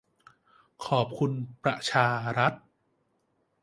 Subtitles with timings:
[0.85, 1.31] ขอบคุณ
[1.63, 2.05] ประชา
[2.37, 2.53] รัฐ